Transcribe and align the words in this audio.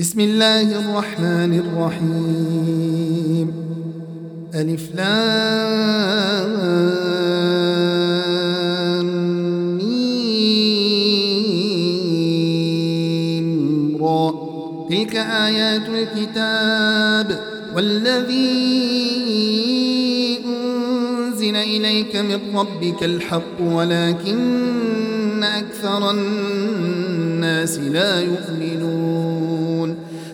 بسم 0.00 0.20
الله 0.20 0.62
الرحمن 0.62 1.52
الرحيم. 1.58 3.52
ألف 4.54 4.94
لام 4.94 6.54
را. 14.00 14.34
تلك 14.90 15.16
آيات 15.16 15.88
الكتاب 15.88 17.40
والذي 17.76 18.40
أنزل 20.46 21.56
إليك 21.56 22.16
من 22.16 22.56
ربك 22.56 23.02
الحق 23.02 23.60
ولكن 23.60 25.42
أكثر 25.44 26.10
الناس 26.10 27.78
لا 27.78 28.20
يؤمنون. 28.20 29.49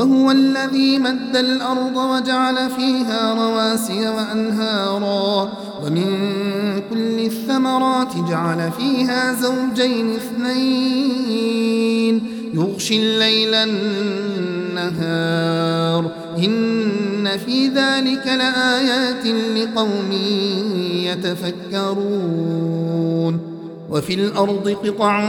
وهو 0.00 0.30
الذي 0.30 0.98
مد 0.98 1.36
الأرض 1.36 1.96
وجعل 1.96 2.70
فيها 2.70 3.34
رواسي 3.34 4.08
وأنهارا 4.08 5.52
ومن 5.84 6.06
كل 6.90 7.18
الثمرات 7.18 8.16
جعل 8.30 8.70
فيها 8.78 9.34
زوجين 9.34 10.14
اثنين. 10.14 11.40
يغشي 12.54 12.96
الليل 12.96 13.54
النهار. 14.74 16.10
إن 16.38 17.28
في 17.46 17.68
ذلك 17.68 18.26
لآيات 18.26 19.26
لقوم 19.26 20.12
يتفكرون. 21.82 22.60
وفي 23.90 24.14
الأرض 24.14 24.76
قطع 24.84 25.28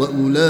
وأولئك 0.00 0.40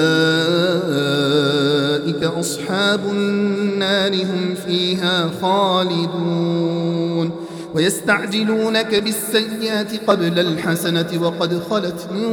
أصحاب 2.25 3.01
النار 3.11 4.15
هم 4.15 4.55
فيها 4.67 5.31
خالدون. 5.43 7.31
ويستعجلونك 7.75 8.95
بالسيئات 8.95 10.05
قبل 10.07 10.39
الحسنة 10.39 11.23
وقد 11.23 11.63
خلت 11.71 12.09
من 12.15 12.29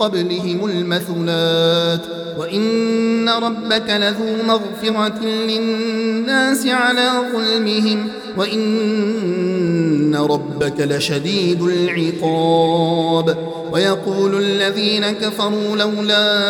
قبلهم 0.00 0.64
المثلات. 0.64 2.00
وإن 2.38 3.28
ربك 3.28 3.88
لذو 3.88 4.36
مغفرة 4.46 5.24
للناس 5.24 6.66
على 6.66 7.10
ظلمهم. 7.32 8.08
وإن 8.38 10.14
ربك 10.14 10.80
لشديد 10.80 11.62
العقاب. 11.62 13.36
ويقول 13.72 14.38
الذين 14.38 15.10
كفروا 15.10 15.76
لولا 15.76 16.42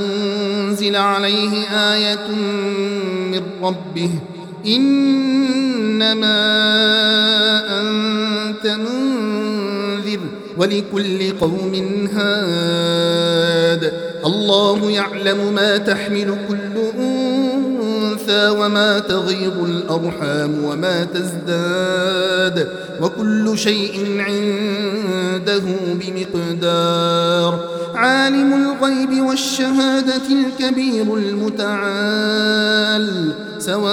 أنزل 0.00 0.96
عليه 0.96 1.68
آية 1.70 2.28
من 3.30 3.42
ربه 3.62 4.10
إنما 4.66 6.40
أنت 7.80 8.66
منذر 8.66 10.20
ولكل 10.56 11.30
قوم 11.40 11.74
هاد. 12.14 13.92
الله 14.26 14.90
يعلم 14.90 15.52
ما 15.54 15.76
تحمل 15.76 16.38
كل 16.48 16.80
أنثى 16.98 17.29
وما 18.30 18.98
تغيض 18.98 19.58
الأرحام 19.64 20.64
وما 20.64 21.04
تزداد 21.04 22.68
وكل 23.00 23.58
شيء 23.58 24.20
عنده 24.20 25.62
بمقدار. 26.00 27.80
عالم 27.94 28.52
الغيب 28.52 29.22
والشهادة 29.22 30.26
الكبير 30.30 31.16
المتعال 31.16 33.06
سواء 33.58 33.90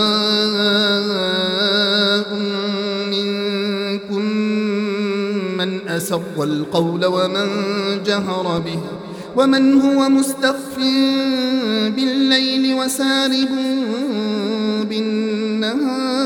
منكم 3.12 4.26
من 5.58 5.90
أسر 5.90 6.22
القول 6.38 7.06
ومن 7.06 7.48
جهر 8.06 8.60
به. 8.60 8.80
ومن 9.38 9.82
هو 9.82 10.10
مستخف 10.10 10.78
بالليل 11.96 12.74
وسارب 12.74 13.50
بالنهار 14.90 16.18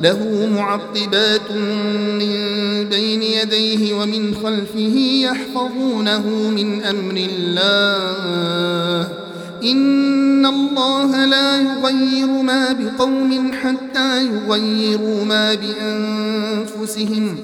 له 0.00 0.48
معقبات 0.54 1.50
من 2.20 2.34
بين 2.88 3.22
يديه 3.22 3.94
ومن 3.94 4.34
خلفه 4.34 4.96
يحفظونه 5.22 6.26
من 6.28 6.82
أمر 6.82 7.16
الله. 7.16 9.08
إن 9.62 10.46
الله 10.46 11.24
لا 11.24 11.60
يغير 11.60 12.26
ما 12.26 12.72
بقوم 12.72 13.52
حتى 13.52 14.26
يغيروا 14.26 15.24
ما 15.24 15.54
بأنفسهم. 15.54 17.36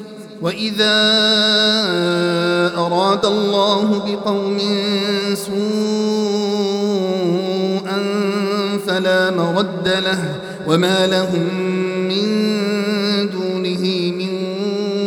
وإذا 0.43 0.95
أراد 2.87 3.27
الله 3.27 4.03
بقوم 4.07 4.59
سوءا 5.35 5.55
فلا 8.87 9.31
مرد 9.31 9.89
له 9.89 10.25
وما 10.69 11.07
لهم 11.07 11.49
من 12.09 12.27
دونه 13.31 14.13
من 14.19 14.33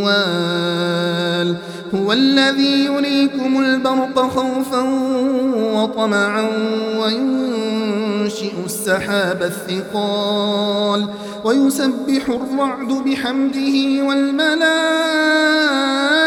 وال 0.03 1.57
هو 1.95 2.13
الذي 2.13 2.85
يريكم 2.85 3.59
البرق 3.61 4.19
خوفا 4.19 4.81
وطمعا 5.73 6.49
وينشئ 6.99 8.51
السحاب 8.65 9.43
الثقال 9.43 11.07
ويسبح 11.43 12.29
الرعد 12.29 12.87
بحمده 12.87 14.03
والملائكة 14.07 16.26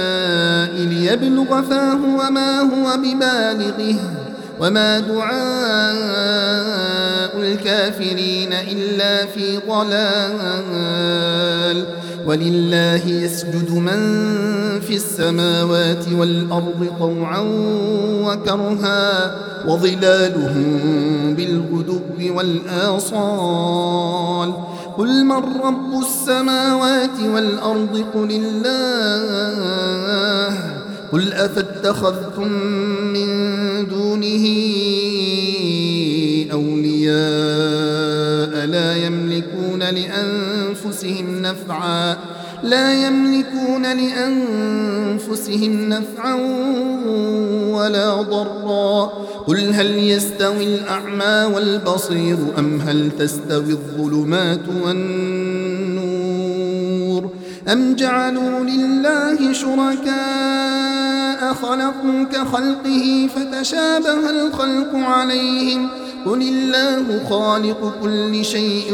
ليبلغ 0.89 1.61
فاه 1.61 1.99
وما 2.03 2.59
هو 2.59 2.97
ببالغه 2.97 3.95
وما 4.59 4.99
دعاء 4.99 5.41
الكافرين 7.39 8.53
إلا 8.53 9.25
في 9.25 9.57
ضلال. 9.67 10.81
ولله 12.25 13.07
يسجد 13.07 13.71
من 13.71 13.99
في 14.79 14.95
السماوات 14.95 16.05
والأرض 16.19 16.87
طوعا 16.99 17.39
وكرها 18.25 19.35
وظلالهم 19.67 21.35
بالغدو 21.35 22.01
والآصال. 22.37 23.91
قل 24.97 25.25
من 25.25 25.61
رب 25.63 26.01
السماوات 26.01 27.19
والأرض؟ 27.33 28.05
قل 28.13 28.31
الله. 28.31 29.51
قل 31.11 31.33
أفاتخذتم 31.33 32.47
من 33.13 33.27
دونه 33.87 34.45
أولياء 36.51 38.65
لا 38.65 39.05
يملكون 39.05 39.79
لأنفسهم 39.79 41.41
نفعا 41.41 42.17
لا 42.63 43.07
يملكون 43.07 43.97
لأنفسهم 43.97 45.89
نفعا 45.89 46.35
ولا 47.73 48.21
ضرا. 48.21 49.05
قل 49.47 49.73
هل 49.73 49.97
يستوي 49.97 50.75
الأعمى 50.75 51.55
والبصير 51.55 52.37
أم 52.57 52.81
هل 52.81 53.11
تستوي 53.19 53.71
الظلمات 53.71 54.61
والنور؟ 54.83 56.11
أم 57.71 57.95
جعلوا 57.95 58.59
لله 58.59 59.53
شركاء 59.53 60.50
خلقوا 61.53 62.23
كخلقه 62.33 63.29
فتشابه 63.35 64.29
الخلق 64.29 64.95
عليهم. 64.95 65.89
قل 66.25 66.41
الله 66.41 67.29
خالق 67.29 67.93
كل 68.03 68.45
شيء 68.45 68.93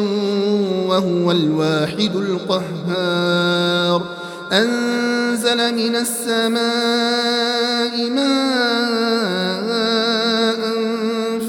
وهو 0.88 1.32
الواحد 1.32 2.16
القهار. 2.16 4.02
أنزل 4.52 5.76
من 5.76 5.96
السماء 5.96 6.50
ماء 8.10 9.48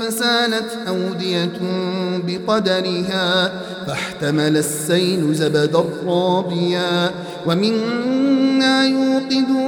فسالت 0.01 0.79
أودية 0.89 1.59
بقدرها 2.27 3.53
فاحتمل 3.87 4.57
السيل 4.57 5.35
زبدا 5.35 5.85
رابيا. 6.07 7.11
ومنا 7.47 8.85
يوقدون 8.85 9.68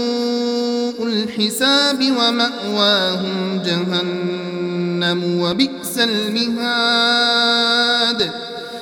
الحساب 1.03 1.99
ومأواهم 2.01 3.61
جهنم 3.65 5.39
وبئس 5.41 5.97
المهاد. 5.97 7.31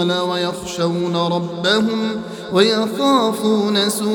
يوصل 0.00 0.30
ويخشون 0.30 1.16
ربهم 1.16 2.22
ويخافون 2.52 3.90
سوء 3.90 4.10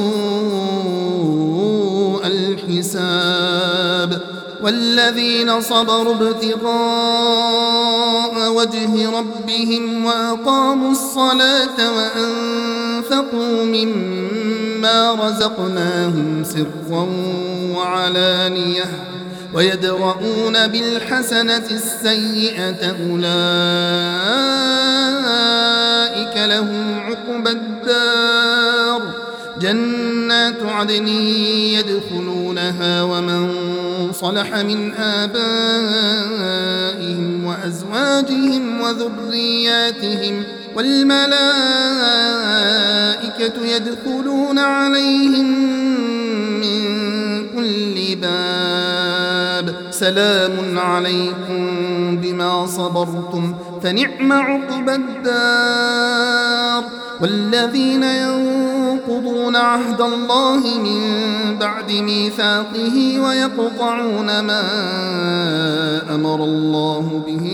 الحساب 2.27 4.21
والذين 4.63 5.61
صبروا 5.61 6.15
ابتغاء 6.15 6.65
وجه 8.51 9.09
ربهم 9.17 10.05
وأقاموا 10.05 10.91
الصلاة 10.91 11.95
وأنفقوا 11.95 13.63
مما 13.63 15.13
رزقناهم 15.13 16.43
سرا 16.43 17.07
وعلانية 17.75 18.85
ويدرؤون 19.53 20.67
بالحسنة 20.67 21.67
السيئة 21.71 22.95
أولئك 23.09 24.55
لهم 26.45 26.99
عقبى 26.99 27.49
الدار. 27.51 29.01
جنات 29.61 30.63
عدن 30.63 31.07
يدخلونها 31.07 33.03
ومن 33.03 33.51
صلح 34.13 34.55
من 34.55 34.93
آبائهم 34.93 36.15
وأزواجهم 37.45 38.81
وذرياتهم 38.81 40.43
والملائكة 40.75 41.35
يدخلون 43.65 44.59
عليهم 44.59 45.47
من 46.59 46.85
كل 47.55 48.15
باب. 48.21 49.75
سلام 49.91 50.79
عليكم 50.79 51.61
بما 52.17 52.65
صبرتم. 52.65 53.55
فنعم 53.85 54.31
عقبى 54.31 54.95
الدار 54.95 56.83
والذين 57.21 58.03
ينقضون 58.03 59.55
عهد 59.55 60.01
الله 60.01 60.77
من 60.77 61.01
بعد 61.59 61.91
ميثاقه 61.91 63.19
ويقطعون 63.19 64.39
ما 64.39 64.61
أمر 66.15 66.43
الله 66.43 67.23
به 67.27 67.45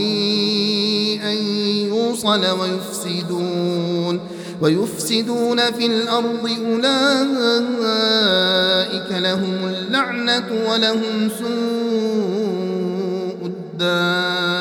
أن 1.23 1.38
يوصل 1.88 2.45
ويفسدون 2.45 4.19
ويفسدون 4.61 5.57
في 5.71 5.85
الأرض 5.85 6.50
أولئك 6.65 8.31
لهم 9.11 9.57
اللعنة 9.63 10.50
ولهم 10.69 11.29
سوء 11.39 11.51
الدار 13.45 14.61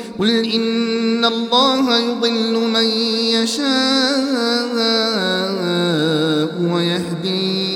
قل 0.21 0.45
إن 0.45 1.25
الله 1.25 1.97
يضل 1.97 2.53
من 2.53 2.85
يشاء 3.33 3.65
ويهدي 6.61 7.71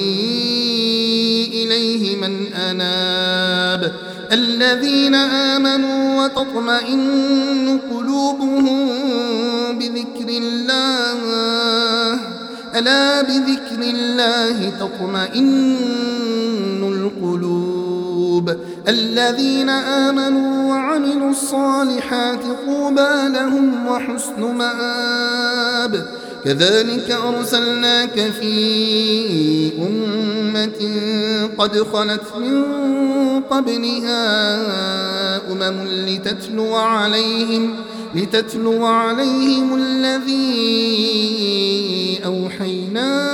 إليه 1.63 2.15
من 2.15 2.53
أناب 2.53 3.93
الذين 4.31 5.15
آمنوا 5.15 6.23
وتطمئن 6.23 7.79
قلوبهم 7.91 8.89
بذكر 9.79 10.29
الله 10.29 11.19
ألا 12.75 13.21
بذكر 13.21 13.81
الله 13.81 14.69
تطمئن 14.69 15.73
القلوب 16.83 18.55
الذين 18.87 19.69
آمنوا 19.69 20.69
وعملوا 20.69 21.29
الصالحات 21.29 22.39
طوبى 22.65 23.29
لهم 23.29 23.87
وحسن 23.87 24.41
مآب. 24.41 26.05
كذلك 26.45 27.11
أرسلناك 27.11 28.31
في 28.39 29.71
أمة 29.79 30.79
قد 31.57 31.83
خلت 31.83 32.35
من 32.37 32.63
قبلها 33.41 34.21
أمم 35.51 35.87
لتتلو 35.87 36.75
عليهم 36.75 37.75
لتتلو 38.15 38.85
عليهم 38.85 39.75
الذي 39.75 40.35
أوحينا 42.25 43.24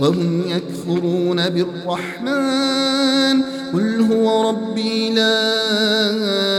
وهم 0.00 0.42
يكفرون 0.48 1.48
بالرحمن. 1.48 3.42
قل 3.74 4.00
هو 4.12 4.48
ربي 4.48 5.10
لا 5.10 5.42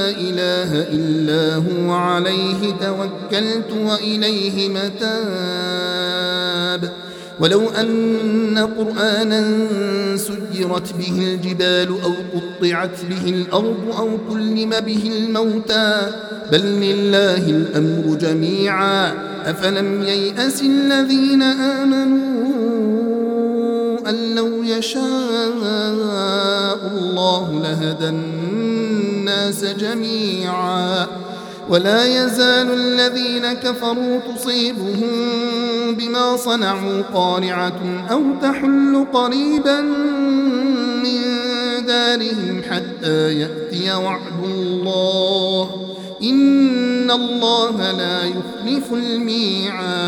إله 0.09 0.71
إلا 0.91 1.55
هو 1.55 1.91
عليه 1.91 2.73
توكلت 2.81 3.71
وإليه 3.85 4.69
متاب. 4.69 6.17
ولو 7.39 7.69
أن 7.69 8.69
قرآنا 8.77 9.41
سجرت 10.17 10.93
به 10.99 11.17
الجبال 11.33 11.89
أو 11.89 12.13
قطعت 12.33 12.97
به 13.09 13.29
الأرض 13.29 13.95
أو 13.99 14.09
كلم 14.29 14.69
به 14.69 15.11
الموتى. 15.17 16.11
بل 16.51 16.65
لله 16.65 17.49
الأمر 17.49 18.15
جميعا. 18.15 19.13
أفلم 19.45 20.03
ييأس 20.03 20.61
الذين 20.61 21.41
آمنوا 21.43 22.26
يشاء 24.77 25.57
الله 26.97 27.61
لهدى 27.63 28.09
الناس 28.09 29.63
جميعا. 29.63 31.07
ولا 31.69 32.05
يزال 32.05 32.73
الذين 32.73 33.53
كفروا 33.53 34.19
تصيبهم 34.19 35.11
بما 35.95 36.37
صنعوا 36.37 37.01
قارعة 37.13 38.07
أو 38.11 38.21
تحل 38.41 39.05
قريبا 39.13 39.81
من 41.03 41.21
دارهم 41.85 42.61
حتى 42.69 43.39
يأتي 43.39 43.93
وعد 43.93 44.43
الله. 44.43 45.69
إن 46.23 47.11
الله 47.11 47.91
لا 47.91 48.23
يخلف 48.23 48.93
الميعاد. 48.93 50.07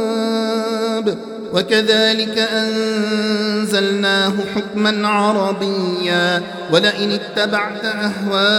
وكذلك 1.53 2.37
أنزلناه 2.37 4.33
حكما 4.55 5.07
عربيا. 5.07 6.41
ولئن 6.73 7.11
اتبعت 7.11 7.85
أهواءهم 7.85 8.51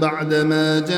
بعدما 0.00 0.78
جاءك 0.78 0.94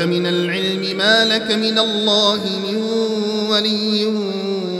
من 0.00 0.26
العلم 0.26 0.96
ما 0.98 1.24
لك 1.24 1.50
من 1.50 1.78
الله 1.78 2.40
من 2.68 2.76
ولي 3.50 4.06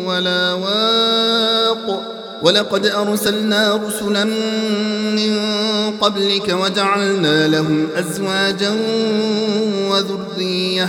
ولا 0.07 0.53
واق. 0.53 2.03
ولقد 2.43 2.87
أرسلنا 2.87 3.77
رسلا 3.87 4.25
من 5.15 5.41
قبلك 6.01 6.49
وجعلنا 6.49 7.49
لهم 7.49 7.89
أزواجا 7.97 8.71
وذرية. 9.91 10.89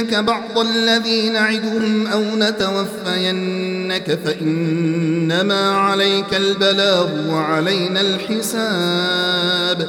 نرينك 0.00 0.14
بعض 0.24 0.58
الذي 0.58 1.30
نعدهم 1.30 2.06
أو 2.06 2.22
نتوفينك 2.22 4.18
فإنما 4.24 5.70
عليك 5.70 6.34
البلاغ 6.34 7.08
وعلينا 7.28 8.00
الحساب 8.00 9.88